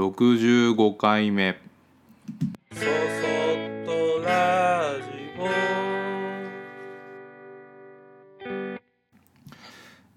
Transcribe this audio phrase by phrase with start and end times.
[0.00, 1.60] 65回目。
[2.72, 2.86] そそっ
[3.84, 5.10] とラジ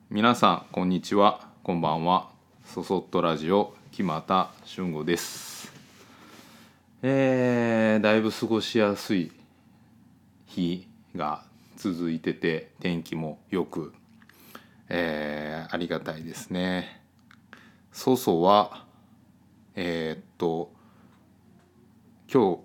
[0.09, 1.49] 皆さんこんにちは。
[1.63, 2.29] こんばんは。
[2.63, 5.69] そそっとラジオ木又俊吾です。
[7.01, 9.33] えー、だいぶ過ごしやすい
[10.45, 11.43] 日が
[11.75, 13.93] 続いてて天気もよく、
[14.87, 17.01] えー、ありがたいですね。
[17.91, 18.82] 祖祖は
[19.75, 20.71] えー、っと
[22.31, 22.59] 今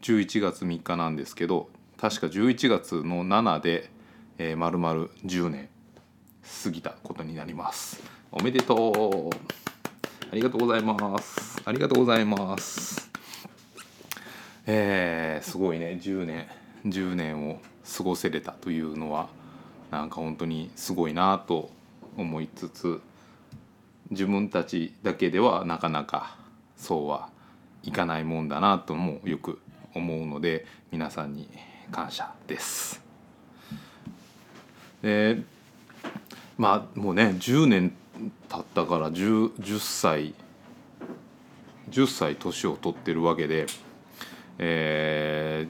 [0.00, 3.90] 日11月3日なんですけど確か11月の7で、
[4.38, 5.68] えー、丸々10年
[6.64, 8.02] 過ぎたことになります。
[8.30, 9.54] おめでとう。
[10.30, 11.62] ありがとうございます。
[11.64, 13.10] ありがとうございます。
[14.66, 15.98] えー、すごいね。
[16.02, 16.46] 10年
[16.86, 17.60] 10年を
[17.96, 19.28] 過ごせれたというのは
[19.90, 21.70] なんか本当にすごいなと
[22.16, 23.00] 思いつつ
[24.10, 26.36] 自分たちだけではなかなか
[26.84, 27.30] そうは
[27.82, 29.58] いかないもんだなともよく
[29.94, 31.48] 思うので皆さんに
[31.90, 33.02] 感謝です。
[35.00, 35.38] で
[36.58, 37.94] まあもうね10年
[38.50, 40.34] 経ったから 10, 10歳
[41.88, 43.64] 10歳年を取ってるわけで、
[44.58, 45.66] え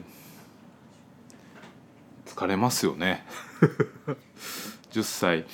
[2.25, 3.25] ー、疲れますよね
[4.91, 5.45] 10歳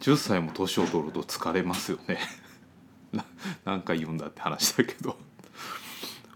[0.00, 2.18] 10歳も年を取ると疲れますよね
[3.64, 5.16] 何回言うんだって話だけど。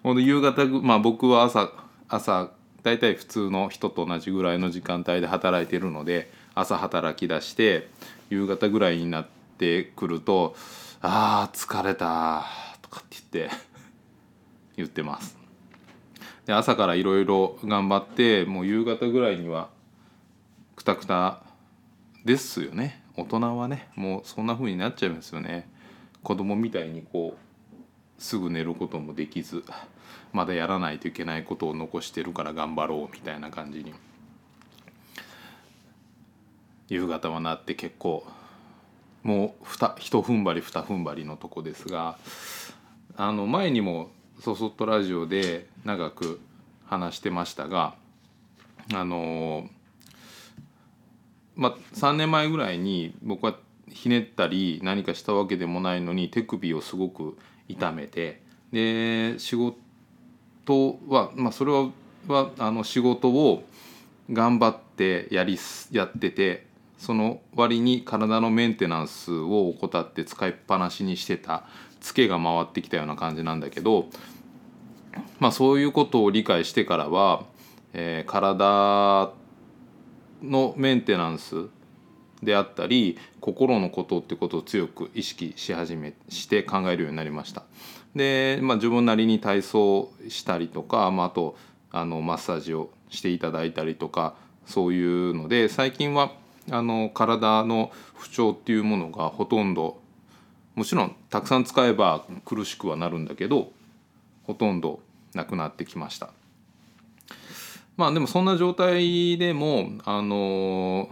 [0.03, 1.71] ほんで夕方まあ僕は朝
[2.09, 2.51] 朝
[2.83, 7.89] 大体普通の人と同じぐらいの時間帯で働いてるので朝働き出して
[8.31, 9.27] 夕方ぐらいになっ
[9.59, 10.57] てくると
[11.03, 12.47] 「あー疲れた」
[12.81, 13.57] とかって言って
[14.77, 15.39] 言ってます。
[16.47, 19.69] で朝からいろいろ頑張ってもう夕方ぐらいには
[20.75, 21.43] くたくた
[22.25, 23.03] ですよね。
[23.17, 25.69] 大人はねもうそんな風になっちゃいますよね。
[26.23, 29.65] 子供みたいにこうすぐ寝ることもできず
[30.33, 33.95] まだやらないといけないことを残してるから頑張ろうみたいな感じに
[36.89, 38.27] 夕方はなって結構
[39.22, 42.19] もうふた一踏ん張り二踏ん張りのとこですが
[43.17, 46.41] あの前にも「そそっとラジオ」で長く
[46.87, 47.94] 話してましたが
[48.93, 49.69] あの
[51.55, 53.56] まあ3年前ぐらいに僕は
[53.93, 57.37] ひねったり何かしたわけでもないのに手首をすごく
[57.69, 58.43] 痛めて
[58.73, 61.91] で仕事は、まあ、それは
[62.29, 63.65] はあの仕事を
[64.31, 65.59] 頑張ってやり
[65.91, 66.67] やってて
[66.99, 71.65] その割に体のメンテナンスを怠って使いっぱなしにしてた
[72.00, 74.06] ツケが回ってきたような感じなんだけど、
[75.39, 77.45] まあ、そういうことを理解してからは、
[77.95, 79.33] えー、体
[80.43, 81.69] のメンテナンス
[82.43, 87.65] であったり心のことってことを強く意識し始めして考えるようになりました。
[88.15, 91.56] で、まあ、自分なりに体操したりとか、まあ、あと
[91.93, 94.34] あのマッサージをしていただいたりとか
[94.67, 96.33] そういうので最近は
[96.71, 100.00] あの体の不調っていうものがほとんど
[100.75, 103.73] もちろんたくさん使えば苦しくはなるんだけど
[104.45, 105.00] ほとんど
[105.34, 106.31] なくなってきました。
[107.97, 111.11] まあでもそんな状態でもあの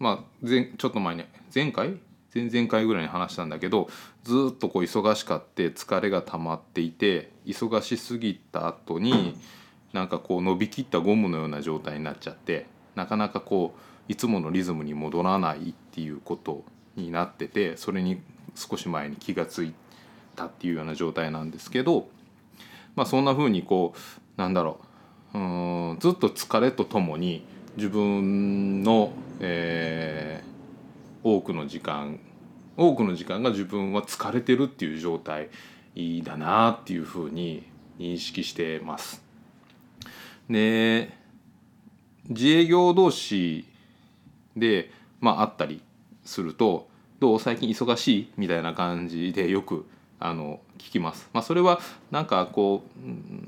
[0.00, 1.24] まあ前ちょっと前に
[1.54, 1.96] 前回？
[2.32, 3.88] 前々回ぐらいに話したんだけど
[4.22, 9.36] ずっとこう忙しかって疲れが溜まっていて忙しすぎた後に
[9.92, 16.62] なんかこう伸びきったゴムのような状態になっちゃってなかなかこういつものリズムに戻らないっていうこと
[16.94, 18.22] になっててそれに
[18.54, 19.74] 少し前に気が付い
[20.36, 22.08] たっていうような状態なんですけど
[22.94, 24.78] まあそんな風にこうなんだろ
[25.34, 25.40] うう
[25.94, 27.44] んずっと疲れとともに
[27.76, 32.18] 自分の、えー、多くの時間
[32.76, 35.50] 多くの時間が自分は疲れてるっていう状態
[36.24, 37.64] だなっていうふうに
[37.98, 39.22] 認識してます。
[40.48, 41.10] で
[42.28, 43.66] 自営業同士
[44.56, 45.82] で、まあ、会ったり
[46.24, 46.88] すると
[47.20, 47.40] 「どう？
[47.40, 49.84] 最近忙しい?」みたいな感じでよく
[50.20, 51.28] あの聞きます。
[51.32, 51.80] まあ、それは
[52.10, 52.84] なんかこ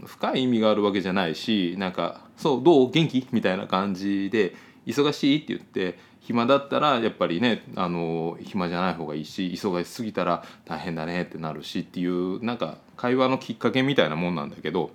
[0.03, 4.55] う深い意味があるわけじゃないしなんか「そうどう元気?」みたいな感じで
[4.87, 14.93] 「忙しい?」って言って暇だったらやっぱりねあの暇じゃない方がいいし忙しすぎたら大変だねってなるしっていうなんか会話のきっかけみたいなもんなんだけど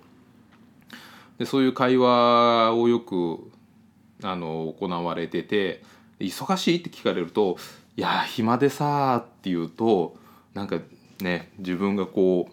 [1.38, 3.50] でそういう会話をよく
[4.22, 5.82] あの行われてて
[6.18, 7.56] 忙しいって聞かれると
[7.96, 10.16] 「いや暇でさ」って言うと
[10.54, 10.80] なんか
[11.20, 12.48] ね自分がこ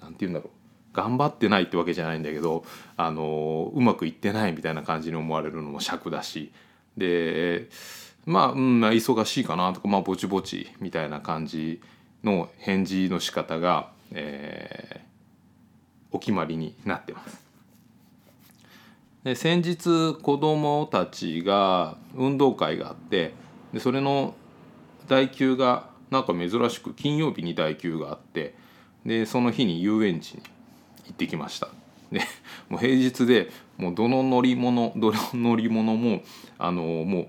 [0.00, 2.64] うなんて言うんだろう頑張ってないってわけじゃないんだけど
[2.96, 6.52] あのうまくいってないみたいな感じに思われるのも尺だし
[6.96, 7.68] で
[8.24, 11.80] まあ、うん、忙しいかなとかまあぼちぼちみたいな感じ
[12.24, 15.06] の返事の仕方が、えー
[16.16, 17.44] お決まりになってます。
[19.22, 23.34] で先日子どもたちが運動会があって
[23.72, 24.34] でそれの
[25.08, 28.54] 代休がなんか珍しく金曜日に代休があって
[29.04, 30.42] でその日に遊園地に
[31.06, 31.68] 行ってきました。
[32.10, 32.20] で
[32.68, 36.22] もう平日でもうどの乗り物どの乗り物も
[36.58, 37.28] あのもう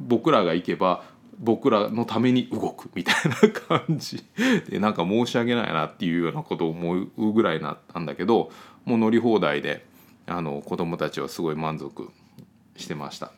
[0.00, 1.04] 僕らが行けば
[1.38, 3.36] 僕らのために動くみたいな
[3.86, 4.24] 感じ
[4.68, 8.50] でなんか申し訳ないなっていうようなことを思うぐらいなったんだけど
[8.84, 9.86] もう乗り放題で
[10.26, 12.10] あの子供たちはすごい満足
[12.76, 13.32] してました。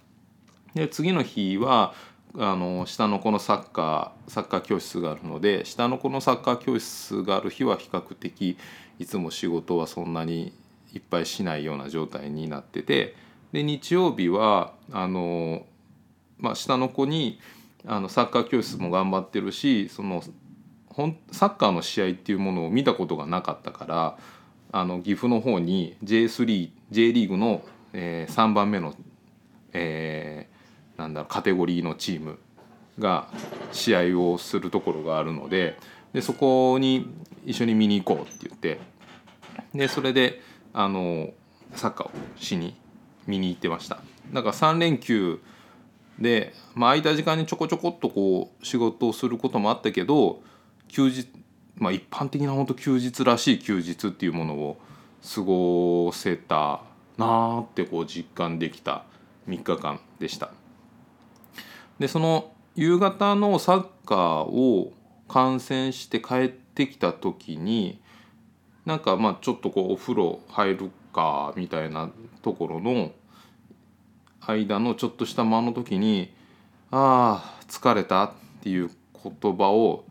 [0.75, 1.95] で次の日は
[2.39, 8.57] あの下の子のサッカーサッカー教室があるので下の子のサッカー教室がある日は比較的
[8.99, 10.53] いつも仕事はそんなに
[10.95, 13.17] いっぱいしないような状態になってて
[13.53, 15.67] で日曜日はあの、
[16.39, 17.41] まあ、下の子に
[17.87, 20.23] あのサッカー教室も頑張ってるしその
[20.89, 24.19] ほんサッカーの試合っていうものを見たことがなかったから
[24.73, 27.63] あの岐阜の方に J3J リーグの、
[27.93, 28.95] えー、3番目の、
[29.73, 30.50] えー、
[31.01, 32.39] なんだカテゴリーのチーム
[32.99, 33.29] が
[33.73, 35.79] 試合をするところがあるので
[36.13, 37.09] でそこに
[37.47, 38.81] 一緒に見に行こうって言って
[39.75, 40.43] でそれで
[40.75, 41.31] あの
[41.75, 42.77] サッカーをしに
[43.27, 44.03] 見に行ってました。
[44.33, 45.41] だから3連休
[46.19, 50.43] で、まあ、空いた時間にちょこちょこっとこう仕事をすることもあったけど
[50.89, 51.29] 休日、
[51.77, 54.77] まあ、一般的な本当休日らしい休日っていうものを
[55.35, 56.83] 過ごせた
[57.17, 59.05] なーってこう実感できた
[59.49, 60.51] 3日間でした。
[62.01, 64.93] でその夕方のサッカーを
[65.29, 68.01] 観戦して帰ってきた時に
[68.87, 72.11] なんかまあちょっとこうお風呂入るかみたいな
[72.43, 73.13] ところの
[74.41, 76.33] 間のちょっとした間の時に
[76.91, 78.33] 「ああ疲れた」っ
[78.63, 78.91] ていう
[79.23, 80.05] 言葉を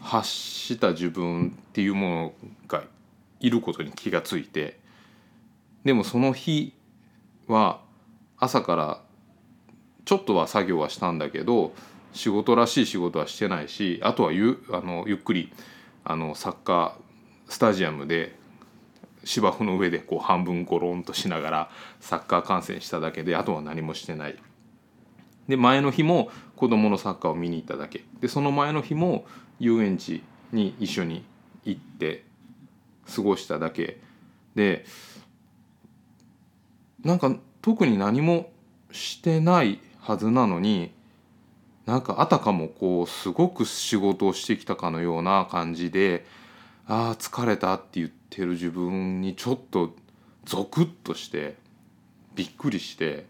[0.00, 2.32] 発した自分っていうもの
[2.68, 2.84] が
[3.40, 4.78] いることに気がついて
[5.84, 6.74] でもその日
[7.48, 7.80] は
[8.38, 9.07] 朝から
[10.08, 11.74] ちょっとは作業はしたんだけど
[12.14, 15.52] 仕事らしい仕事はしてないしあとはゆあのゆっくり
[16.02, 18.34] あのサッカースタジアムで
[19.24, 21.70] 芝生の上でこう半分ゴロンとしながら
[22.00, 24.38] サッカー観戦しただけであとは何もしてない。
[25.46, 29.26] で前の日も子供のサッカーを見に行っただけでその前の日も
[29.60, 30.22] 遊園地
[30.52, 31.22] に一緒に
[31.66, 32.24] 行って
[33.14, 34.00] 過ごしただけ
[34.54, 34.86] で
[37.04, 38.50] なんか特に何も
[38.90, 40.90] してないはずなのに
[41.84, 46.24] なんかあたかもこうすごく仕事をしてきたかのような感じで
[46.86, 49.94] ああ疲れたって言ってる自分にちょっと
[50.46, 51.56] ゾクッとして
[52.34, 53.26] びっくりして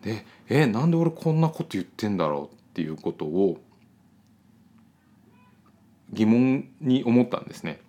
[0.00, 3.60] でえなんで俺こんなこと言ってんだろうっていうことを
[6.14, 7.80] 疑問に思ったんですね。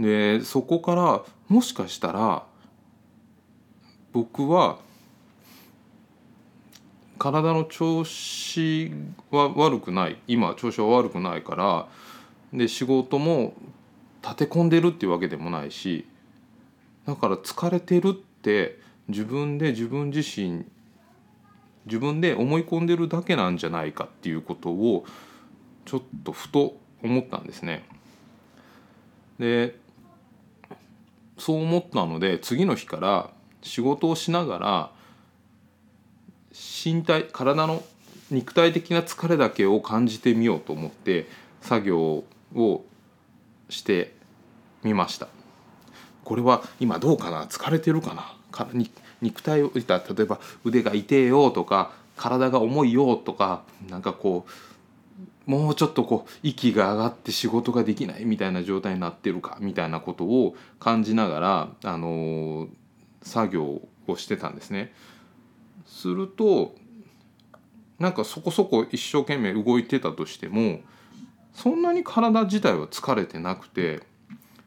[0.00, 2.46] でそこからもしかしたら
[4.14, 4.78] 僕は
[7.18, 8.92] 体の調子
[9.30, 10.18] は悪くない。
[10.26, 11.88] 今調子は悪くないから。
[12.52, 13.54] で仕事も
[14.22, 16.06] 立て込んでるっていうわけでもないし。
[17.06, 20.64] だから疲れてるって自分で自分自身
[21.86, 25.04] 自分で思い込んでるだけなんじゃないかっていうことを
[25.84, 27.84] ちょっとふと思ったんですね。
[29.38, 29.78] で
[31.38, 33.30] そう思ったので次の日から
[33.62, 34.90] 仕事をしながら
[36.84, 37.82] 身体体の
[38.30, 41.26] 肉体的な疲れだけを感じてみようと思って
[41.60, 42.84] 作業を
[43.68, 44.14] して
[44.82, 45.28] みました。
[46.24, 47.46] これは今どうかな？
[47.46, 48.34] 疲れてるかな？
[48.50, 48.68] か
[49.20, 54.46] 肉体を例えば腕が痛えよとか体が重いよとかなんかこ
[55.46, 62.68] うもうちょっとこう息が上がって仕事ができないみたいな状態になってるかみたいなことを感じながら、あのー、
[63.22, 64.92] 作業をしてたんですね。
[65.86, 66.74] すると
[67.98, 70.80] なんかそこそこ一生懸命動いてたとしても
[71.54, 74.02] そんなに体自体は疲れてなくて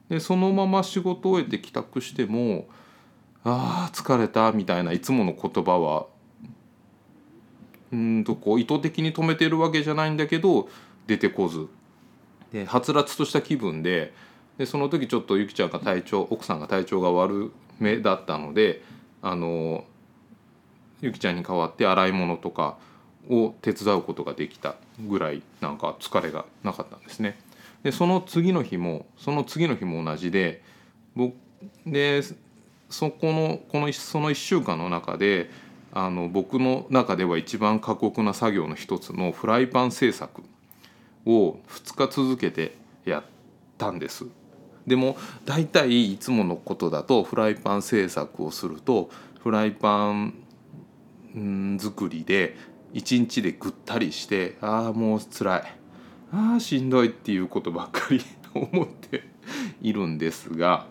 [0.09, 2.67] でそのまま仕事終えて帰宅しても
[3.43, 6.07] 「あー疲れた」みたいないつもの言葉は
[7.91, 10.69] うんとこう意図的に止めてるわけじゃないんだけど
[11.07, 11.67] 出てこず。
[12.51, 14.13] ではつらつとした気分で
[14.57, 18.83] でその時ちょっとゆきちゃんが体調奥さんが体調が悪めだったので
[19.21, 19.85] あの
[21.01, 22.77] ゆきちゃんに代わって洗い物とか
[23.29, 24.75] を手伝うことができた
[25.07, 27.39] ぐらいなんか疲れがなかったんですね。
[27.83, 30.61] でその次の日もその次の日も同じで
[31.15, 31.35] 僕
[31.85, 32.21] で
[32.89, 35.49] そこのこのその1週間の中で
[35.93, 40.43] あの僕の中では一番過酷な作業の一つのフライパン製作
[41.25, 42.75] を2日続けて
[43.05, 43.23] やっ
[43.77, 44.25] たんです。
[44.87, 49.09] でも大体いつものことだとフライパン製作をすると
[49.43, 50.33] フライパン
[51.37, 52.55] ん作りで
[52.93, 55.79] 一日でぐったりしてああもう辛い。
[56.31, 58.21] ああしんどいっていうことばっかり
[58.53, 59.23] 思って
[59.81, 60.85] いるんですが、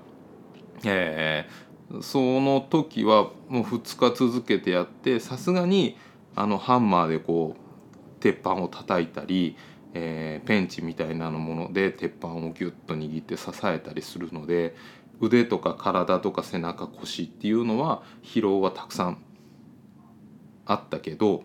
[0.85, 5.97] えー、その時はもう2日続けてやってさすがに
[6.35, 9.57] あのハンマーでこう鉄板を叩いたり、
[9.95, 14.75] えー、ペンチみたいなもので鉄板をギュッと握って支えたりするので
[15.21, 19.23] 腕とか体とか背中腰っていうのは疲労はたくさん
[20.69, 21.43] あったけど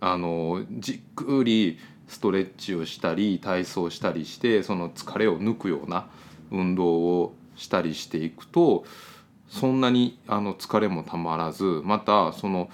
[0.00, 6.06] あのじっくりストレッチをしたり体操したりしてその疲れを抜くような
[6.50, 8.84] 運動をしたりしていくと
[9.48, 12.70] そんなにあの疲れもたまらずまたその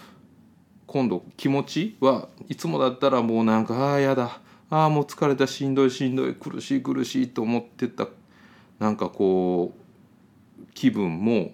[0.87, 4.41] 今度気持ちはいつもだったらもうなんかああやだ
[4.71, 8.07] ああもう疲れたしんどいしんどい苦しい苦しいと思ってた
[8.79, 11.53] なんかこう気分も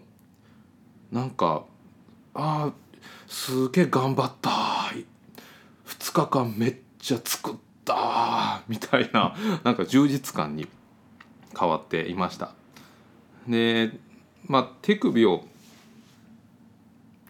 [1.13, 1.65] なんか
[2.35, 2.73] ああ
[3.27, 4.51] すげえ頑張った
[5.87, 7.55] 2日間めっちゃ作っ
[7.85, 10.67] たみたいな なんか充実感に
[11.59, 12.53] 変わっていました。
[13.49, 13.99] で
[14.47, 15.45] まあ手首を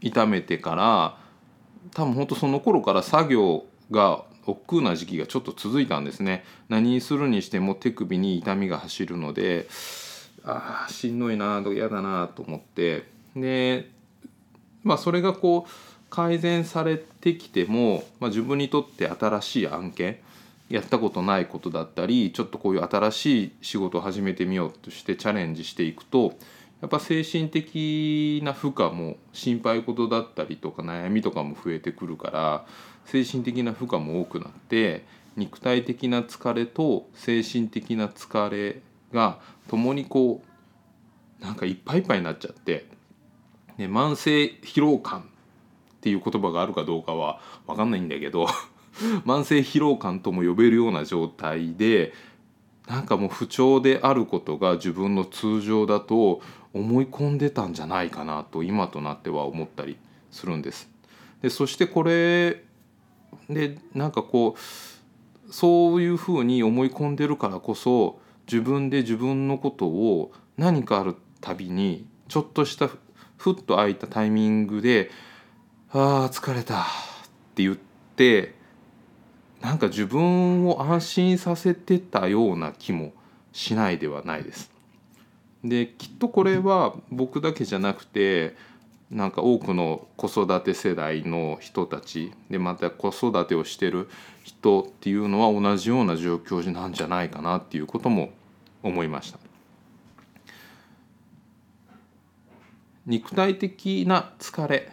[0.01, 1.17] 痛めてから
[1.95, 6.45] 多分ほんとその頃から作業が億劫な時期がちょっと続いたんですね。
[6.69, 9.69] 何するにしても手首に痛みが走るので
[10.45, 13.07] ああしんどいなと嫌だなと思って。
[13.37, 13.91] で
[14.83, 15.71] まあそれがこう
[16.11, 20.19] 改善されてきても、まあ、自分にとって新しい案件
[20.69, 26.35] やったことないことだったりちょっとこういう新しい仕事を始めてみようとしてチャレンジしていくと
[26.81, 32.67] やっぱ精神的な負荷も心配事だったりとか悩みとかも増えてくるから
[33.05, 35.05] 精神的な負荷も多くなって
[35.37, 38.81] 肉体的な疲れと精神的な疲れ
[39.13, 40.43] が共にこ
[41.41, 42.85] うなんかいっぱいいっぱいになっちゃって、
[43.81, 45.23] ね、慢性疲労感っ
[46.03, 48.47] ていう言葉があるかどうかは分かんないんだけど
[49.25, 52.13] 慢性疲労感とも呼べるような状態で
[52.87, 56.43] なんかもう不調であることが自分の通常だと
[56.75, 59.97] 思い込んでたんじゃないかなと今となっては思ったり
[60.31, 60.91] するんです。
[61.41, 62.65] でそしてこれ
[63.49, 72.91] でなんかこうそういうふうに思い込んでるからこそ自分で自分のことを何かあるたびにちょっとした
[73.41, 75.11] ふっと空いたタイミングで
[75.93, 76.85] あー疲れたっ
[77.55, 78.55] て言って
[79.63, 83.15] なんか自分を安心させてたような気も
[83.53, 84.71] しないではないです。
[85.65, 88.57] できっとこれは僕だけじゃなくて
[89.11, 94.09] なんか多くの子育て世代の人たちでまた子育てをしてる
[94.45, 98.31] 人っていうのは同じような状況なんじゃないかなっていうことも
[98.83, 99.50] 思いました。
[103.11, 104.93] 肉体的な疲れ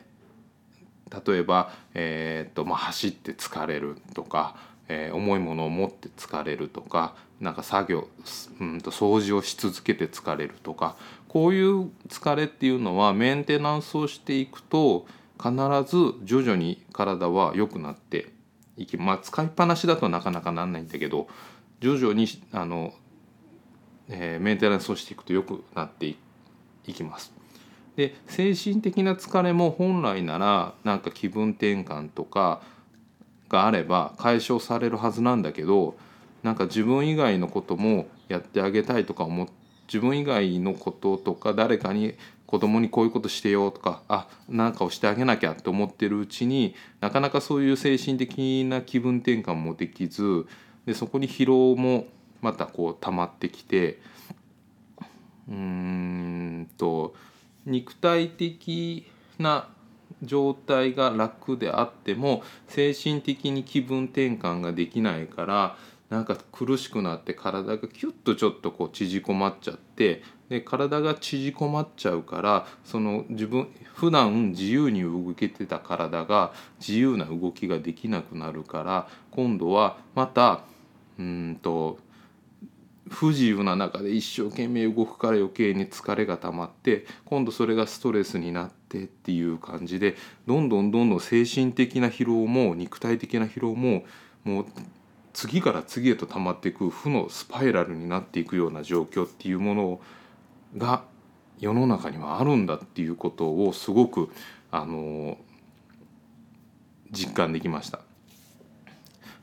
[1.26, 4.56] 例えば、えーとまあ、走って疲れるとか、
[4.90, 8.08] えー、重いものを持って疲れるとかなんか作業、
[8.60, 10.96] うんと掃除をし続けて疲れるとか
[11.28, 15.06] こういう疲れっていうのはメンテナンスをしていくと
[15.40, 15.52] 必
[15.86, 18.32] ず徐々に体は良くなって
[18.78, 21.28] いきまあ使いっぱなしだとなかなかなんないんだけど
[21.82, 22.96] 徐々にあの、
[24.10, 27.37] えー、メンテナンスをしていくと良くなっていきます。
[27.98, 32.62] で精神的な疲れも本来ならなんか気分転換とか
[33.50, 35.98] があれば解消されるはずなんだけど
[36.44, 39.50] なんか自分以外のこともやってあげたいとか思
[39.88, 42.14] 自分以外のこととか誰かに
[42.46, 50.46] 子供にこういうことしてよとかあなんかをしてあげなきゃって思ってるうちになかなかそういう精神的な気分転換もできず
[50.86, 52.06] でそこに疲労も
[52.42, 54.00] またこう溜まってきて
[55.50, 57.16] うーんと
[57.68, 59.06] 肉体的
[59.38, 59.68] な
[60.24, 65.78] 状態が楽であっても精神的に気分転換ができないから
[66.10, 80.62] なんか苦しくなって体がキュッとちょっとこう縮こまっちゃってで体が縮こまっちゃうからその自分普段自由に動けてた体が自由な動きができなくなるから今度はまた
[81.20, 82.00] うんと
[83.10, 94.06] 不自由な中で一生懸命動くから余計に疲れが溜まって今度それがストレスになってっていう感じでどんどんどんどん精神的な疲労も肉体的な疲労も
[94.44, 94.66] もう
[95.34, 100.02] 次から次へと溜まっていく負のスパイラルになっていくような状況っていうもの
[100.78, 101.04] が
[101.60, 104.30] 世の中にはあるんだっていうことをすごく
[104.72, 105.38] あの
[107.12, 108.00] 実感できました。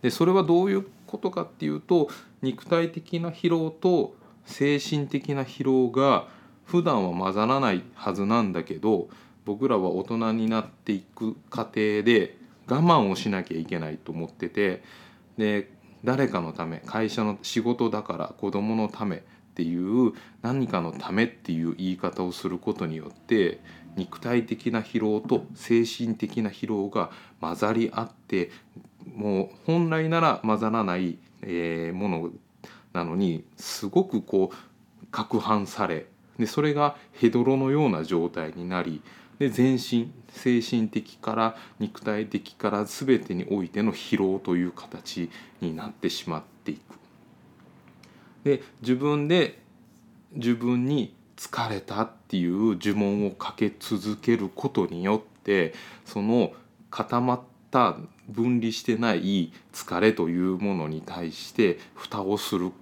[0.02, 2.08] でそれはどういうことかっていうと
[2.42, 4.16] 肉体的な疲労と
[4.46, 6.26] 精神的な疲労が
[6.64, 9.08] 普段は混ざらないはずなんだけど
[9.44, 14.82] 僕らは大人になっていく過程で我慢をしなきゃいけないと思ってて
[15.38, 15.70] で
[16.02, 19.20] 誰かのため会社の仕事だから子供のためっ
[19.54, 23.60] ていう何かのためっていう言い方をすることによって
[23.96, 28.50] 肉体的な疲労と精神的な疲労が混ざり合って
[29.14, 32.30] もう本来なら混ざらない、えーもの
[32.92, 36.06] なのにすごくこう攪拌され
[36.38, 39.02] でそれがヘドロのような状態になり
[39.38, 45.28] で全身精神的から肉体的から全てにおいての疲労という形
[45.60, 46.80] になってしまっていく。
[48.44, 49.58] で自分で
[50.32, 56.52] 自分に疲れたっていう呪文をかけ続けることによってその
[56.90, 57.53] 固まった
[58.28, 62.72] 分離してない疲れというものに対して蓋をする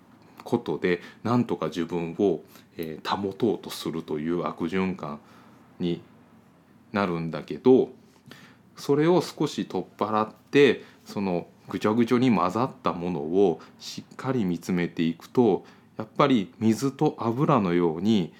[0.44, 2.40] ことでなんとか自分を、
[2.76, 5.20] え保とうとするという悪循環
[5.78, 6.02] に
[6.92, 7.90] なるんだけど
[8.76, 15.64] それを少し取っ払ってそのぐちゃぐちゃに混ざったものをしっかり見つめていくと
[15.98, 18.32] やっぱり水と油のように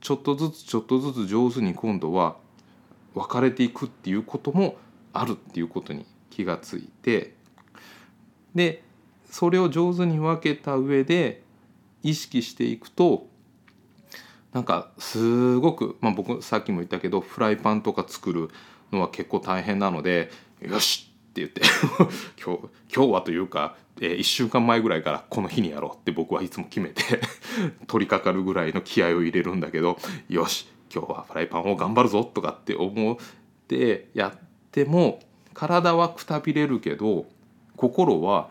[0.00, 2.36] ちょっとずつちょっとずつ上手に今度は
[3.14, 4.76] 分かれていくっていうことも
[5.12, 7.34] あるっていうことに気がついて
[8.54, 8.82] で
[9.30, 11.42] それを上手に分けた上で
[12.02, 13.26] 意識していくと
[14.52, 18.50] なんかすごく、まあ、僕さっきも言ったけどフライパンとか作る
[18.92, 21.60] のは結構大変なので「よし!」って言って
[22.42, 22.62] 今日
[22.94, 27.02] 今日はというか、え1週間前ぐらいからこの日にやろうって僕はいつも決めて
[27.86, 29.98] 取り掛かるぐらいの気合を入れるんだけど
[30.28, 33.16] 「よし今日はフライパンを頑張るぞ」とかって思っ
[33.68, 35.20] てやっても
[35.54, 37.26] 体はくたびれるけど
[37.76, 38.48] 心は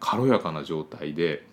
[0.00, 1.44] 軽やかな状態で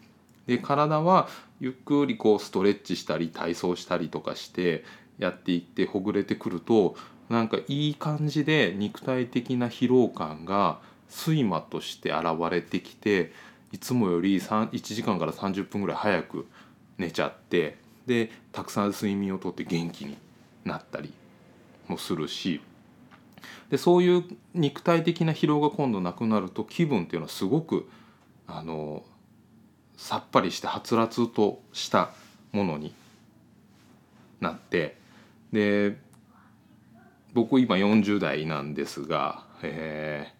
[0.46, 1.28] で体は
[1.60, 4.84] ゆっくりこうストレッチしたり体操したりとかして
[5.18, 6.96] やっていってほぐれてくると
[7.30, 13.34] なんかいい感じで肉体的な疲労感が睡魔として現れてきて
[13.72, 16.48] いつもより1時間から30分ぐらい早く
[16.98, 20.18] 寝ちゃってでたくさん睡眠をとって元気に
[20.64, 21.14] なったり
[21.88, 22.62] もするし
[23.70, 27.90] でそういう肉体的な疲労が今度なくなると気分っていうのはすごく
[28.48, 29.04] あの
[29.98, 32.12] さっぱりしてはつらつとした
[32.52, 32.94] ものに
[34.40, 34.98] なって
[35.52, 35.98] で
[37.34, 40.38] 僕今40代なんですが、えー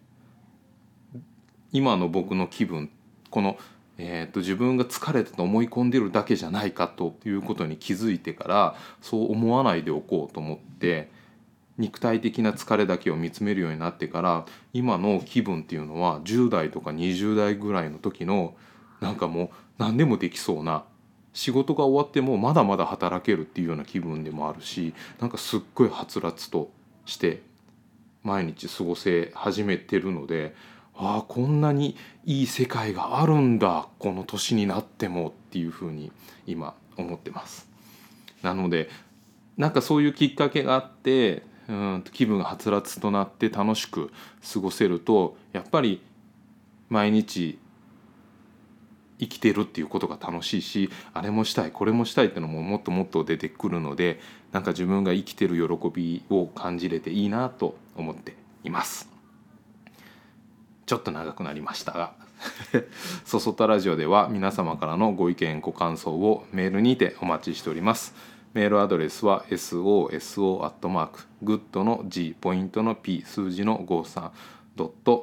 [1.74, 2.90] 今の僕の気分
[3.30, 3.58] この、
[3.98, 11.12] えーと自分が疲れたと思い込んでるだけじゃないかということに気づいてからそう思わないでおこうと思って
[11.78, 18.56] 肉体的な疲れだけを見つめるようになってから今の気分っていうのは10代とか20代ぐらいの時の
[19.00, 20.86] なんかもう何でもできそうな
[21.34, 26.72] 仕事が終わってもまだまだ働けるっていうような気分でもあるしなんかすっごいはつらつと
[27.06, 27.44] して
[28.24, 30.56] 毎日過ごせ始めてるので
[30.96, 36.12] ああこんなにいい世界があるんだこの年になってもっていうふうに
[36.48, 37.70] 今思ってます。
[38.42, 38.90] なので
[39.58, 44.12] なんかそういうきっかけがあってうん気分がはつらつとなって楽しく
[44.54, 46.02] 過ごせるとやっぱり
[46.90, 47.60] 毎日
[49.20, 54.20] 生きてるっていうことが楽しいしあれもしたいこれもしたいっていうのももっともっと出てくるので
[54.52, 59.10] なんか自分が生きてる喜びを感じれていいなと思っています。
[60.86, 62.14] ちょっと長くなりましたが
[63.26, 68.37] 「そそたラジオ」では皆様からのご意見ご感想をメールにてお待ちしております。
[68.58, 74.32] メールアドレスは soso.good の G ポイントの P 数字の53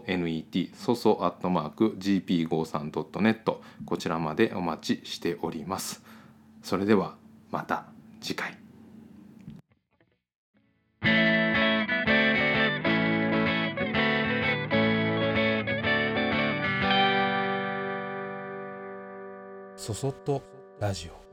[0.07, 6.05] .net そそ .gp53.net こちらまでお待ちしております。
[6.63, 7.17] それでは
[7.51, 7.87] また
[8.21, 8.57] 次回。
[19.77, 20.41] そそっと
[20.79, 21.24] ラジオ